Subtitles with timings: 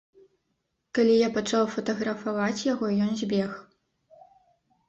[0.97, 3.51] Калі я пачаў фатаграфаваць яго, ён збег.